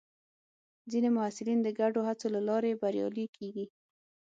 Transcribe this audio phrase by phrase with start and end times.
[0.91, 3.65] ځینې محصلین د ګډو هڅو له لارې بریالي کېږي.